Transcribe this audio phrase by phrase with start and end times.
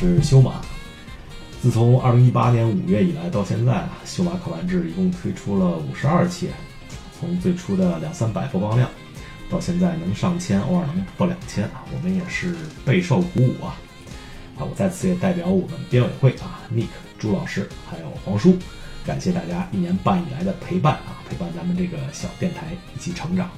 [0.00, 0.62] 是修马。
[1.60, 6.48] 自从二零一八年五月以来到现在啊，修马考完制一共推出了五十二期，
[7.18, 8.88] 从最初的两三百播放量，
[9.50, 13.76] 到现在能上千，偶尔能破两千啊，我们也是备受鼓舞啊！
[14.58, 16.88] 啊，我在此也代表我们编委会啊，Nick
[17.18, 18.56] 朱老师还有黄叔，
[19.04, 23.50] 感谢大家一年半以来的陪伴啊，陪伴咱们这个小电台一起成长。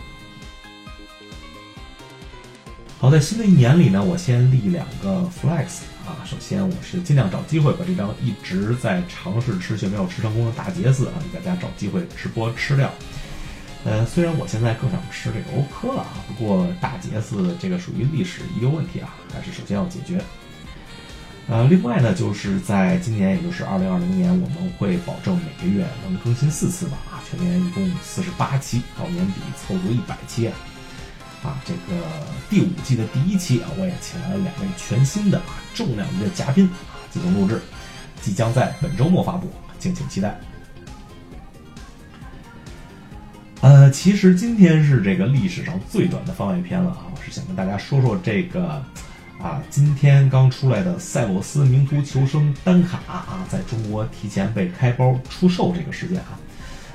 [3.02, 6.22] 好，在新的一年里呢，我先立两个 flex 啊。
[6.24, 12.88] 首先，我是尽量找机会把这张一直在尝试吃却没有吃成功的大杰斯啊，给大家找机会直播吃掉。
[13.84, 20.22] 呃，虽然我现在更想吃这个欧科了啊，不过大杰斯这个属于历史遗留问题啊，还是首先要解决。
[21.48, 30.54] 呃，另外呢，就是在今年，也就是二零二零年，我们会保证每个月能更新四次吧啊，全年一共四十八期，到年底凑足一百期啊。
[31.42, 32.00] 啊，这个
[32.48, 37.60] 第五季的第一期啊，我也请来了两位全新的啊重量级的嘉宾啊进行录制，
[38.20, 40.38] 即将在本周末发布，敬请期待。
[43.60, 48.80] 呃，其实今天是这个历史上最短的番外篇了啊，我是想跟大家说说这个
[49.40, 56.38] 啊，今天刚出来的赛洛斯名图求生单卡啊，在中国提前被开包出售这个事件啊，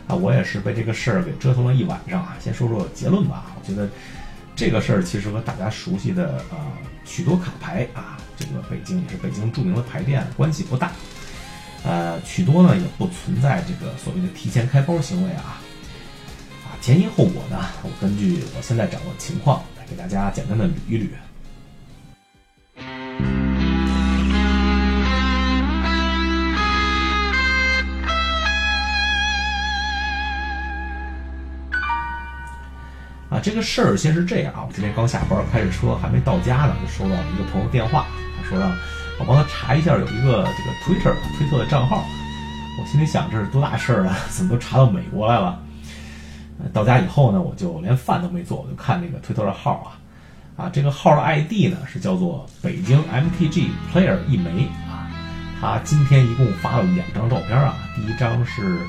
[0.08, 2.38] 啊，我也是被这个事儿给折腾了一晚上啊。
[2.40, 3.90] 先说说结论吧，我觉得。
[4.58, 6.58] 这个事儿其实和大家熟悉的呃
[7.06, 10.92] 许多卡牌啊，这个北京也是北京著名的牌店关系不大，
[11.86, 15.62] 呃，许多呢也不存在这个所谓的提前开包行为啊，
[16.66, 21.08] 啊前因后果呢，我根据我现在掌握的情况来给大家简单的捋一捋。
[33.42, 38.06] 这个事儿先是这样啊，我今天刚下班，开着车还没到家呢，就收到了一个朋友电话，
[38.38, 38.70] 他说让
[39.20, 42.04] 我帮他查一下有一个这个 Twitter 推特的账号。
[42.80, 45.60] 我心里想这是多大事儿啊，怎么都查到美国来了？
[46.74, 49.98] 到家以后呢，我就连饭都没做，我就看那个推特的号
[50.56, 55.10] 啊，啊，这个号的 ID 呢是叫做北京 MTG Player 一枚啊，
[55.60, 58.80] 他今天一共发了两张照片啊，第一张是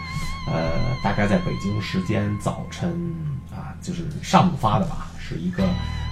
[0.47, 0.73] 呃
[1.03, 3.38] 大概在北京时间早晨。
[3.59, 5.65] 啊，就是上午发的吧，是一个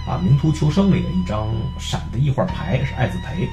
[0.05, 1.47] 啊《名图求生》里的一张
[1.79, 3.47] 闪的异画牌，是爱子培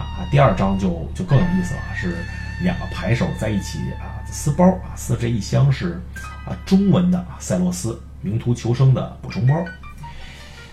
[0.00, 0.24] 啊。
[0.30, 2.16] 第二张就就更有意思了，是
[2.62, 6.00] 两个牌手在一起啊撕包啊，撕这一箱是
[6.46, 7.92] 啊中文的赛洛斯
[8.22, 9.54] 《名图求生》的补充包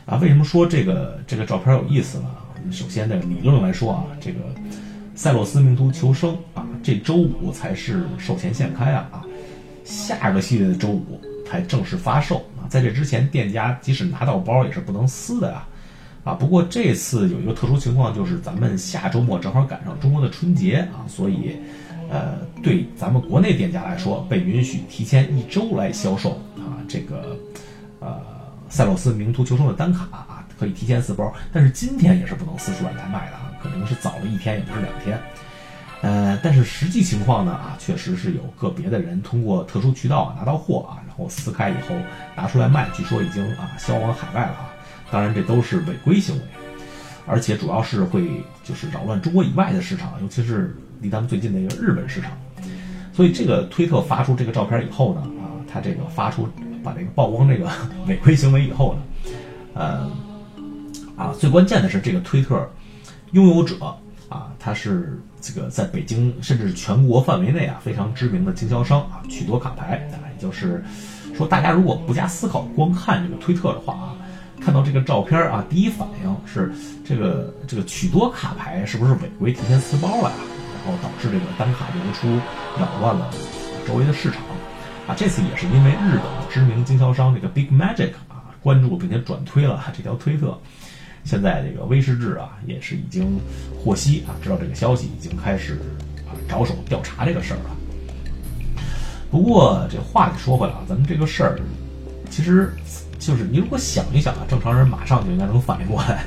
[0.05, 0.17] 啊。
[0.17, 2.25] 为什么说这个这个照片有意思呢？
[2.71, 4.39] 首先，这个理论来说啊，这个
[5.15, 9.21] 赛洛斯《名图求生》啊，这周五才是售前限开啊啊，
[9.83, 11.19] 下个系列的周五
[11.53, 12.65] 才正式发售啊。
[12.67, 15.67] 在这之前，店家即使拿到包也是不能撕的啊，
[16.23, 16.33] 啊！
[16.33, 21.55] 不过这次有一个特殊情况，就是咱们下周末正好赶上中国的春节啊，所以，
[22.09, 27.37] 呃，对咱们国内店家来说，被允许提前一周来销售啊，这个，
[27.99, 28.19] 呃，
[28.67, 35.19] 赛洛斯名图求生的单卡啊，可以提前撕包，但是今天也是不能撕出来来卖的啊，可能是早了一天，也不是两天。
[36.03, 41.95] 呃，但是实际情况呢啊，确实是有个别的人通过特殊渠道啊拿到货啊，然后撕开以后
[42.35, 44.69] 拿出来卖，据说已经啊销往海外了啊。
[45.09, 46.41] 当然这都是违规行为，
[47.25, 52.31] 而且主要是会就是扰乱中国以外的市场，尤其是离咱们最近的一个日本市场。
[53.13, 56.49] 所以这个推特发出这个照片以后呢啊，他这个发出
[56.83, 57.69] 把这个曝光这个
[58.07, 59.01] 违规行为以后呢，
[59.73, 60.11] 呃
[61.15, 62.69] 啊最关键的是这个推特
[63.31, 63.77] 拥有者
[64.33, 65.19] 啊他是。
[65.45, 70.81] 这个在北京甚至是全国范围内啊，非常知名的经销商啊，许多卡牌啊，也就是
[71.35, 74.15] 说，大家如果不加思考，光看这个推特的话啊，
[74.61, 76.71] 看到这个照片啊，第一反应是
[77.03, 80.35] 这个这个许多卡牌是不是违规提前撕包了呀？
[80.85, 82.25] 然后导致这个单卡流出，
[82.79, 83.29] 扰乱了
[83.85, 84.41] 周围的市场
[85.09, 85.13] 啊。
[85.13, 90.57] 这次也是因为日本的知名经销商这个 Big Magic 啊，关注并且转推了这条推特。
[91.23, 93.39] 现在这个威士治啊，也是已经
[93.77, 95.79] 获悉啊，知道这个消息，已经开始
[96.27, 97.75] 啊着手调查这个事儿了。
[99.31, 101.59] 不过这话得说回来啊，咱们这个事儿，
[102.29, 102.73] 其实
[103.17, 106.25] 就是你如果想一想啊，正常人马上就应该能反应过来，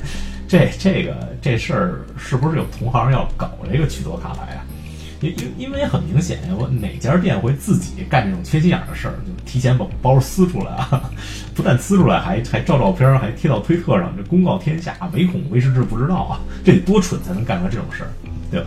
[0.48, 4.64] 这这个这事儿是不是有同行要搞这个曲多卡牌啊？
[5.20, 11.10] 因因因为很明显，我哪家店会自己干这种缺心眼的事儿，就提前把包撕出来啊？
[11.54, 16.40] 不但撕出来，还还照照片，还贴到推特上，这公告天下，唯恐威士治不知道啊！
[16.62, 18.10] 这得多蠢才能干出来这种事儿，
[18.50, 18.66] 对吧？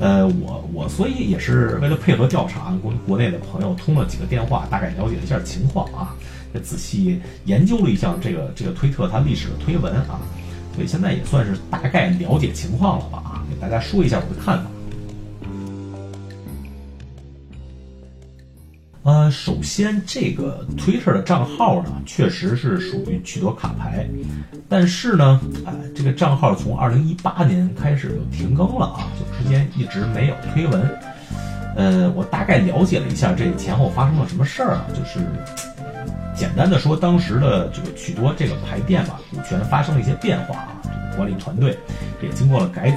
[0.00, 6.14] 呃，我我所以也是为了配合调查，国国内的朋友通了几个电话，大概了解了一下情况啊，
[6.62, 10.20] 仔细研究了一下这个这个推特它历史的推文啊，
[10.74, 14.70] 所以现在也算是大概了解情况了吧啊，给大家说一下我的看法。
[19.04, 24.06] 呃，首先这个 Twitter 的账号呢，确实是属于趣多卡牌，
[24.66, 30.98] 但是呢，呃，这个账号从二零一八年开始就停更了啊，就之间一直没有推文。
[31.76, 35.20] 呃，我大概了解了一下这前后发生了什么事儿啊，就是
[36.34, 41.76] 简单的说，当时的这个趣多这个牌店吧，股权发生了一些变化啊，这个管理团队
[42.22, 42.96] 也经过了改组，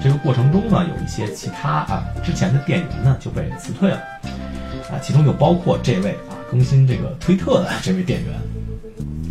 [0.00, 4.00] 这个过程中呢，有一些其他啊之前的店员呢就被辞退了。
[5.02, 8.32] 其中就包括这位啊，更新这个推特的这位店员，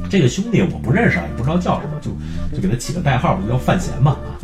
[0.10, 2.12] 这个兄弟我不认识啊，也不知道叫什么，就
[2.56, 4.38] 就给他起个代号，就叫范闲嘛啊。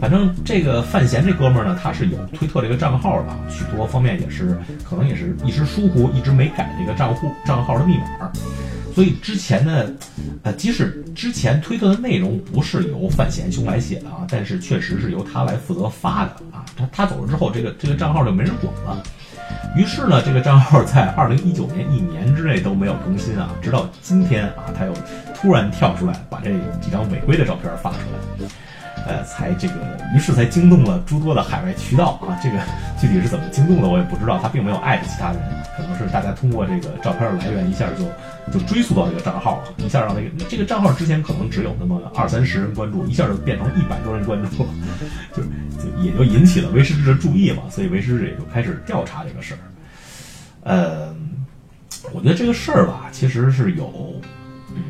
[0.00, 4.56] 反正这个范闲这哥们儿呢，他是有推特这个账号的，许多方面也是
[4.88, 8.30] 可能也是一时疏忽，一直没改这个账户账号的密码，
[8.94, 9.86] 所以之前呢，
[10.44, 16.64] 呃，即使之前推特的内容不是由范闲兄来写的啊，但是确实是由他来负责发的啊。
[16.76, 19.02] 他他走了之后，这个这个账号就没人管了。
[19.76, 24.92] 于是呢，这个账号在二零一九年一年之内都没有更新啊，直到今天啊，他又
[25.34, 26.50] 突然跳出来把这
[26.80, 28.48] 几张违规的照片发出来。
[29.08, 29.74] 呃，才这个，
[30.14, 32.38] 于是才惊动了诸多的海外渠道啊。
[32.42, 32.58] 这个
[33.00, 34.38] 具体是怎么惊动的，我也不知道。
[34.38, 35.40] 他并没有艾特其他人，
[35.74, 38.04] 可能是大家通过这个照片的来源，一下就
[38.52, 44.68] 就追溯到这个账号了，一下让那个这个账号之前可能只有那么二三十人关注，一下就变成一百多人关注了，
[45.34, 47.62] 就就也就引起了维师志的注意嘛。
[47.70, 49.58] 所以维师志也就开始调查这个事儿。
[50.64, 51.14] 呃，
[52.12, 54.20] 我觉得这个事儿吧，其实是有
[54.76, 54.82] 嗯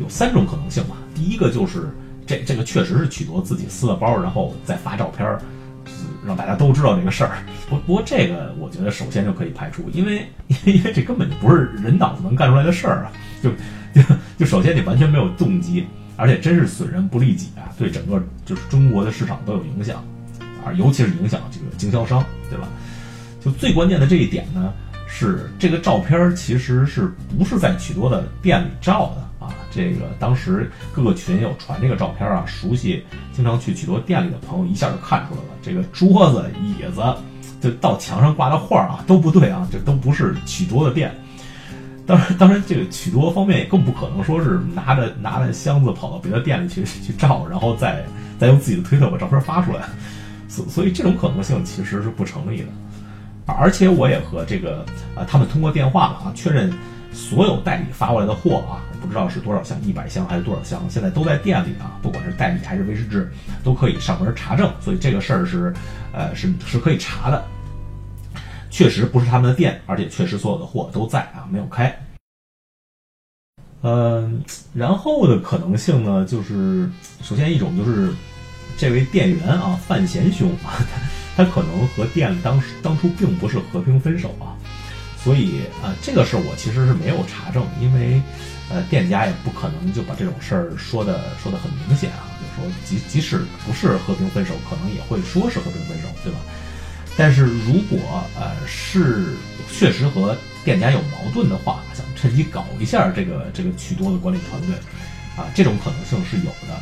[0.00, 0.96] 有三种可能性吧。
[1.14, 1.88] 第一个就是。
[2.26, 5.26] 这这个确实是取得自己撕了包，然后再发照片，
[6.26, 7.38] 让大家都知道这个事儿。
[7.70, 10.26] 不不过这个我觉得首先就可以排除，因为
[10.64, 13.12] 因为这根本就不是人脑子能干出来的事儿啊！
[13.42, 13.50] 就
[13.94, 14.02] 就
[14.38, 15.86] 就首先你完全没有动机，
[16.16, 20.04] 而且真是损人不利己啊，对整个就是中国的市场都有影响
[20.64, 22.68] 啊，尤其是影响这个经销商，对吧？
[23.40, 24.72] 就最关键的这一点呢，
[25.06, 29.25] 是这个照片其实是不是在许多的店里照的？
[29.76, 37.02] 这个当时各个群友传这个照片啊，熟悉经常去许多店里的朋友一下就看出来了，这个桌子、椅子，
[37.60, 41.14] 就到墙上挂的画啊都不对啊，这都不是许多的店。
[42.06, 48.02] 当然，当然这个许多方面也更不可能说是拿着拿着箱子跑到别的店里去去照，然后再
[48.38, 49.82] 再用自己的推特把照片发出来。
[50.48, 52.68] 所 所以这种可能性其实是不成立的。
[53.44, 56.72] 而且我也和这个啊他们通过电话了啊确认。
[57.16, 61.98] 所有代理发过来的货啊，不知道是多少箱，一百箱还是多少箱，现在都在店里啊。
[62.02, 63.32] 不管是代理还是威士制，
[63.64, 64.70] 都可以上门查证。
[64.82, 65.72] 所以这个事儿是，
[66.12, 67.42] 呃，是是可以查的。
[68.68, 71.98] 确实不是他们的店，而且确实所有的货都在啊，没有开。
[73.80, 74.42] 嗯，
[74.74, 76.86] 然后的可能性呢，就是
[77.22, 78.12] 首先一种就是
[78.76, 80.76] 这位店员啊，范贤兄啊，
[81.36, 84.52] 他他可能和店当时当初并不是和平分手啊。
[85.26, 88.22] 所以，呃，这个事儿我其实是没有查证，因为，
[88.70, 96.38] 呃，店家也不可能就把这种事儿说的说的很明显啊，就是说即即使不是和平分手，可能也会说是和平分手，对吧？
[97.16, 97.98] 但是如果
[98.38, 99.34] 呃是
[99.68, 104.76] 确实和店家有矛盾的话，想趁机搞一下这个这个曲多的管理团队，
[105.36, 106.74] 啊，这种可能性是有的，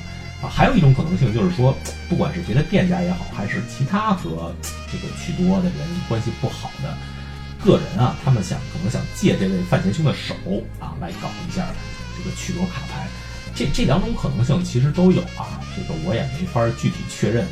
[0.46, 1.74] 啊，还有一种可能性就是说，
[2.10, 4.54] 不管是别的店家也好，还是其他和
[4.92, 6.94] 这个曲多的人关系不好的。
[7.64, 10.35] 个人啊，他们想可能想借这位范闲兄的手
[10.78, 11.66] 啊，来搞一下
[12.16, 13.09] 这个取夺卡牌，
[13.54, 17.47] 这这两种可能性其实都有啊，这个我也没法具体确认。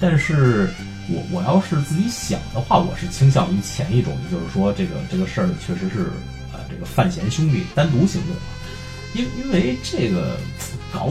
[0.00, 0.70] 但是
[1.08, 6.10] 我我要是自己想的话，我是倾向于前一种，也就是说，这个这个事儿确实是
[6.52, 8.36] 呃这个范闲兄弟单独行动，
[9.14, 10.38] 因因为这个
[10.92, 11.10] 搞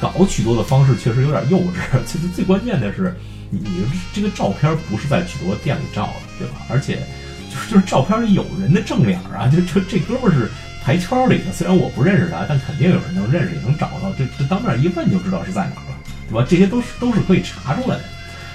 [0.00, 1.80] 搞取多的方式确实有点幼稚。
[2.06, 3.14] 其实最关键的是，
[3.50, 3.84] 你你
[4.14, 6.64] 这个照片不是在许多店里照的，对吧？
[6.70, 7.04] 而且。
[7.52, 10.50] 就是就是照片里有人的正脸啊，就这这哥们儿是
[10.82, 14.12] 牌圈里的，虽然我不认识他，但肯定有人能认识，也能找到。
[14.16, 15.96] 这这当面一问就知道是在哪了，
[16.28, 16.46] 对吧？
[16.48, 18.04] 这些都是都是可以查出来的。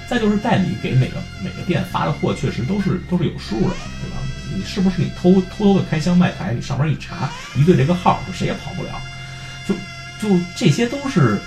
[0.08, 4.16] 再就是代理给每个每个店发的货，确实都是都是有数的，对吧？
[4.54, 6.52] 你是不是你偷偷偷的开箱卖牌？
[6.52, 8.90] 你上面一查，一对这个号，就谁也跑不了。
[9.66, 9.74] 就
[10.20, 11.38] 就这些都是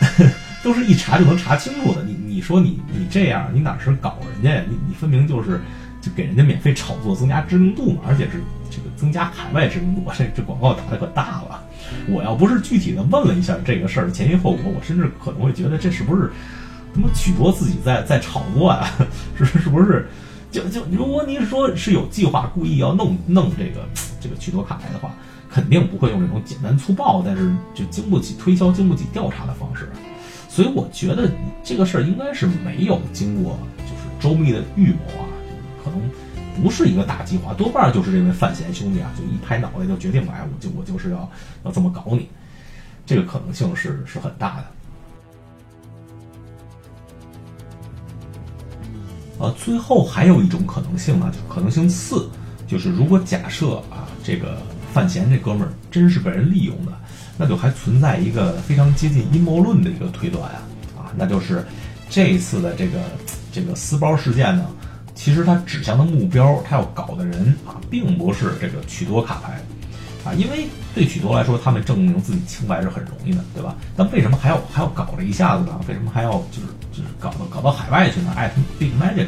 [0.62, 2.02] 都是一查就能查清楚的。
[2.04, 4.62] 你你说你你这样，你哪是搞人家呀？
[4.68, 5.60] 你你分明就是。
[6.06, 11.64] 就给人家免费炒作，增加知名度嘛，而且是这个增加海外知名度，这 这广告打的可大了。
[12.08, 16.30] 我要不是具体的问了一下这个事儿前因后果，我甚至可能会觉得这是不是
[16.94, 18.88] 他妈曲多自己在 在炒作啊？
[19.36, 20.08] 是 是不是？
[20.48, 23.84] 就就如果您说是有计划故意要弄弄这个
[24.22, 25.12] 这个曲多卡牌的话，
[25.50, 29.88] 肯定不会用这种简单粗暴，但是就经不起推销、经不起调查的方式。
[30.48, 31.30] 所以我觉得
[31.62, 35.25] 这个事儿应该是没有经过就是周密的预谋啊，
[35.86, 36.10] 可能
[36.60, 41.30] 不是一个大计划，多半就是这位范闲兄弟啊，就一拍脑袋就决定，哎，我就我就是要
[41.64, 42.28] 要这么搞你，
[43.06, 44.64] 这个可能性是是很大的。
[49.38, 52.28] 呃，最后还有一种可能性呢，就是可能性四，
[52.66, 54.60] 就是如果假设啊，这个
[54.92, 56.92] 范闲这哥们儿真是被人利用的。
[57.38, 60.62] 那就还存在一个非常接近阴谋论的一个推断啊
[60.96, 61.62] 啊，那就是
[62.08, 62.98] 这一次的这个
[63.52, 64.64] 这个撕包事件呢，
[65.16, 69.60] 其实他指向的目标，他要搞的人啊，并不是这个曲多卡牌
[70.24, 73.74] 啊，因为对曲多来说，他们证明自己清白是很容易的，对吧？
[73.96, 75.80] 但为什么还要还要搞这一下子呢？
[75.88, 78.32] 为什么还要就是就是搞到搞到海外去呢？
[78.36, 79.26] 艾特 Big Magic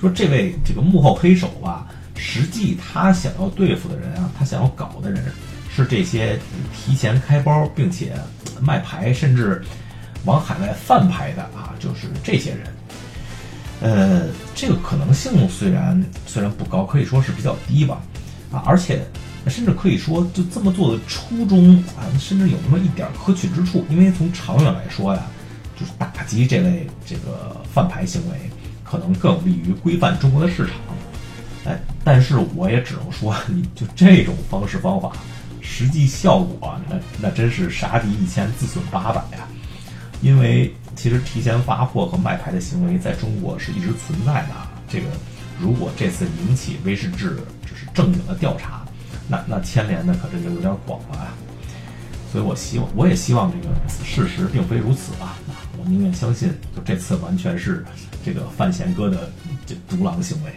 [0.00, 5.24] 说这位这个幕后黑手吧，实际他想要对付的人啊，他想要搞的人。
[5.72, 6.36] 是这些
[6.74, 8.12] 提前开包并且
[8.60, 9.62] 卖牌，甚至
[10.24, 12.62] 往海外贩牌的啊，就是这些人。
[13.80, 18.00] 呃，这个可能性虽然虽然不高，可以说是比较低吧，
[18.52, 19.00] 啊，而且
[19.48, 23.84] 甚至可以说就这么做的初衷啊，甚至有那么一点可取之处。
[23.88, 25.22] 因为从长远来说呀，
[25.78, 28.36] 就是打击这类这个贩牌行为，
[28.84, 30.74] 可能更有利于规范中国的市场。
[31.64, 35.12] 哎，但是我也只能说，你就这种方式方法。
[35.62, 39.46] 实际效果，那那真是杀敌一千，自损八百呀！
[40.20, 44.48] 因为其实提前发货和卖牌的行为在中国是一直存在的。
[44.86, 45.06] 这个
[45.58, 48.84] 如果这次引起威士治只是正经的调查，
[49.26, 51.32] 那那牵连的可真就有点广了啊！
[52.30, 55.38] 所以我希望，我也希望这个事实并非如此啊！
[55.78, 57.82] 我宁愿相信，就这次完全是
[58.22, 59.32] 这个范闲哥的
[59.64, 60.52] 这独狼行为。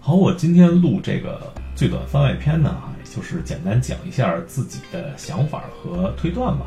[0.00, 2.76] 好，我今天录这个最短番外篇呢，
[3.14, 6.66] 就是简单讲一下自己的想法和推断吧。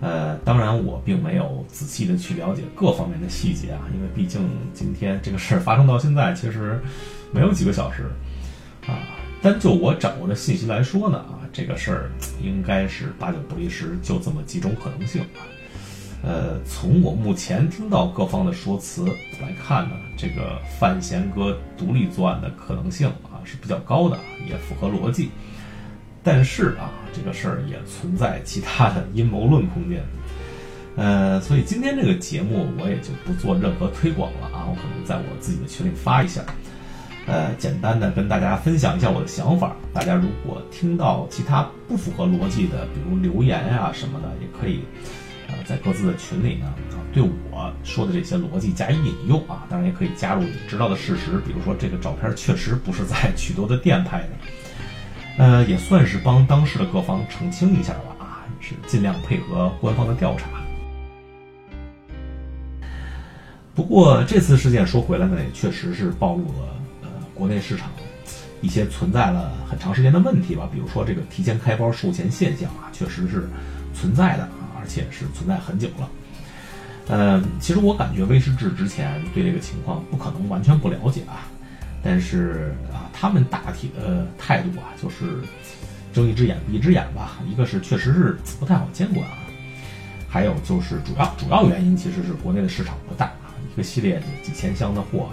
[0.00, 6.78] 呃，当然我并没有仔细的去了解各方面的细节啊，因为毕竟今天这个事儿发生到现在，其实
[7.32, 8.04] 没有几个小时
[8.86, 8.98] 啊。
[9.40, 12.10] 单就我掌握的信息来说呢，啊，这个事儿
[12.42, 15.40] 应该是八九不离十，就这么几种可能性啊。
[16.22, 19.06] 呃，从我目前听到各方的说辞
[19.40, 25.30] 来看呢，这个范闲哥独立作案的可能性啊是比较高的，也符合逻辑。
[26.26, 30.04] 但是啊，这个事儿也存在其他的阴谋论空间。
[30.96, 36.42] 呃，所以今天这个节目我也就不做任何推广了啊，我可能在我自己的群里发一下，
[37.26, 39.76] 呃，简单的跟大家分享一下我的想法。
[39.94, 44.80] 大家如果听到其他不符合逻辑的，比如留言呀什么的，也可以。
[45.48, 46.74] 呃，在各自的群里呢，
[47.12, 54.30] 对我说的这些逻辑加以引用啊，当然也可以加入你知道的事实，比如说这个照片确实不是在曲多的店拍的，
[55.36, 60.48] 呃，也算是帮当时的各方澄清一下吧，啊，是尽量配合官方的调查。
[63.74, 67.90] 不过这次事件说回来呢，也确实是暴露了呃国内市场
[68.60, 73.48] 一些存在了很长时间的问题吧，比如说这个提前开包售前现象啊，确实是
[73.94, 74.48] 存在的。
[74.78, 76.08] 而且是存在很久了，
[77.08, 81.42] 嗯，其实我感觉威士治之前对这个情况不可能完全不了解啊，
[82.06, 85.42] 但是啊，他们大体的态度啊，就是
[86.12, 87.38] 睁一只眼闭一只眼吧。
[87.50, 89.38] 一个是确实是不太好监管啊，
[90.28, 95.30] 还有就是主要主要原因其实是国内的市场不大啊，一个系列几千箱的货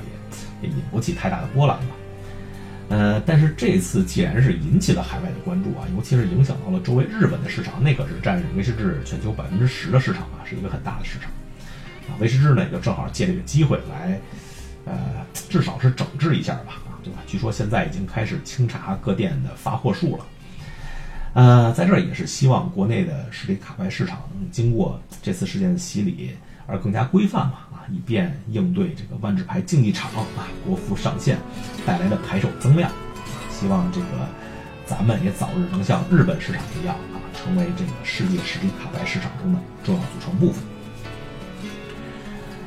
[0.61, 1.95] 也也引不起太大的波澜吧。
[2.89, 11.29] 呃，但是这次既然是引起了海外的关注啊，尤其是影响到了周围日本的市场，那可是占威士治全球百分之十的市场啊，是一个很大的市场。
[12.09, 14.19] 啊，威士治呢也就正好借这个机会来，
[14.85, 14.93] 呃，
[15.49, 17.19] 至少是整治一下吧，啊，对吧？
[17.25, 20.25] 据说现在已经开始清查各店的发货数了。
[21.33, 26.31] 呃，在这儿也是希望国内的实体卡牌市场能经过这次事件的洗礼
[26.67, 27.53] 而更加规范嘛。
[27.53, 31.37] 啊以便应对这个万智牌竞技场啊国服上线
[31.85, 32.89] 带来的牌手增量，
[33.51, 34.07] 希望这个
[34.85, 40.63] 咱们也早日能像日本市场一样啊，成为这个世界实体卡牌市场中的重要组成部分。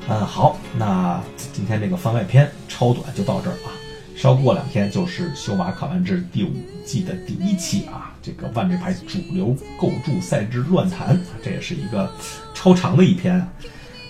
[0.08, 1.20] 嗯，好，那
[1.52, 3.75] 今天这个番外篇超短就到这儿啊，
[4.16, 6.52] 稍过两天就是修马卡万智第五
[6.84, 12.08] 季的第一期啊，这个万智牌主流构筑赛制乱谈，这也是一个
[12.54, 13.44] 超长的一篇。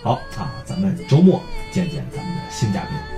[0.02, 1.40] 好啊，咱们周末
[1.72, 3.15] 见见咱们的新嘉宾。